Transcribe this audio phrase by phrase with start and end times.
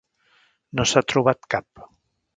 [0.79, 1.89] No s'ha trobat cap.